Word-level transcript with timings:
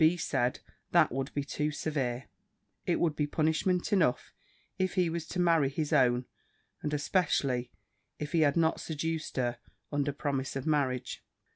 B. 0.03 0.17
said, 0.17 0.61
that 0.89 1.11
would 1.11 1.31
be 1.35 1.43
too 1.43 1.69
severe; 1.69 2.25
it 2.87 2.99
would 2.99 3.15
be 3.15 3.27
punishment 3.27 3.93
enough, 3.93 4.33
if 4.79 4.95
he 4.95 5.11
was 5.11 5.27
to 5.27 5.39
marry 5.39 5.69
his 5.69 5.93
own; 5.93 6.25
and 6.81 6.91
especially 6.91 7.69
if 8.17 8.31
he 8.31 8.39
had 8.41 8.57
not 8.57 8.79
seduced 8.81 9.37
her 9.37 9.59
under 9.91 10.11
promise 10.11 10.55
of 10.55 10.65
marriage. 10.65 11.23